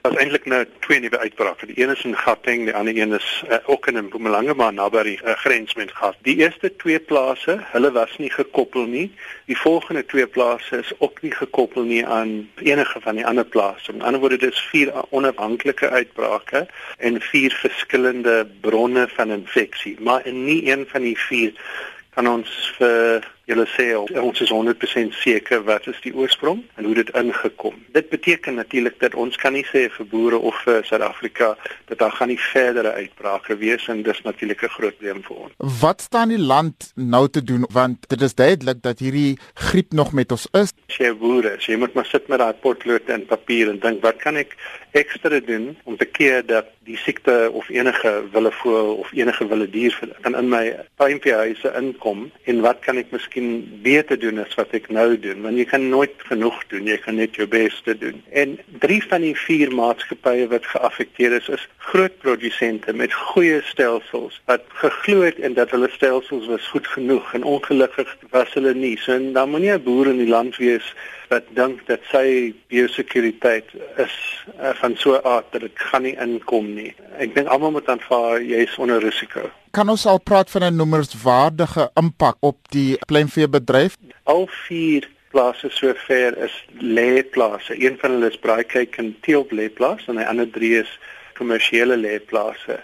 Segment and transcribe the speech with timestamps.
[0.00, 1.66] Daar's eintlik nou twee nuwe uitbrake.
[1.66, 5.02] Die een is in Gauteng, die ander een is uh, ook in Mpumalanga maar naby
[5.02, 6.24] die uh, grens met Gauteng.
[6.24, 9.10] Die eerste twee plase, hulle was nie gekoppel nie.
[9.44, 13.92] Die volgende twee plase is ook nie gekoppel nie aan enige van die ander plase.
[13.92, 16.66] Met ander woorde, dit is vier onafhanklike uitbrake
[16.98, 21.52] en vier verskillende bronne van infeksie, maar in nie een van die vier
[22.16, 26.94] kan ons vir julle sê ons is 100% seker wat is die oorsprong en hoe
[27.02, 27.76] dit ingekom.
[27.96, 31.56] Dit beteken natuurlik dat ons kan nie sê vir boere of vir Suid-Afrika
[31.90, 35.80] dat daar gaan nie verdere uitbrake wees en dis natuurlik 'n groot probleem vir ons.
[35.80, 40.12] Wat staan die land nou te doen want dit is duidelik dat hierdie griep nog
[40.12, 40.72] met ons is.
[40.88, 44.36] Sê boere, jy moet maar sit met daai potlood en papier en dink wat kan
[44.36, 44.56] ek
[44.92, 49.94] ekstra doen om te keer dat die siekte of enige willevoël of enige wilde dier
[50.20, 50.64] kan in my
[50.98, 55.42] tuinhuise inkom en wat kan ek miskien miskien beter doen as wat ek nou doen
[55.42, 59.22] want jy kan nooit genoeg doen jy kan net jou beste doen en drie van
[59.24, 65.38] die vier maatskappye wat geaffekteer is is groot produsente met goeie stelsels wat geglo het
[65.40, 69.72] en dat hulle stelsels was goed genoeg en ongelukkig was hulle nie so dan moenie
[69.72, 70.94] 'n boer in die land wees
[71.30, 73.68] wat dink dat sy biosekuriteit
[74.02, 74.14] is
[74.58, 76.94] uh, van so 'n aard dat dit gaan nie inkom nie.
[77.18, 79.50] Ek dink almal moet aanvaar jy is onder risiko.
[79.70, 83.96] Kan ons al praat van 'n noemenswaardige impak op die kleinveebedryf?
[84.22, 87.74] Al vier plase sover is lêplase.
[87.78, 90.98] Een van hulle is Braaikyk en Teelp lêplaas en die ander drie is
[91.34, 92.80] kommersiële lêplase.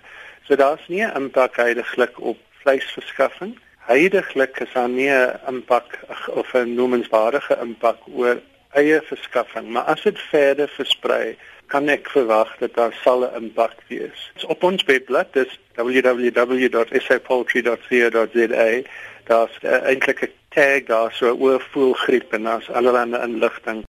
[0.47, 5.99] So daar's nie 'n impak heiliglik op vleisverskaffing Heidiglik is daar nie 'n impak
[6.41, 8.41] of 'n noemenswaardige impak oor
[8.77, 11.37] eie verskaffing, maar as dit verder versprei,
[11.73, 14.21] kan ek verwag dat daar sal 'n impak wees.
[14.47, 18.71] Op ons webblad is www.sapoultry.co.za.
[19.27, 23.85] Daar's uh, eintlik 'n tag daar so oor voelgriep en daar's allerlei inligting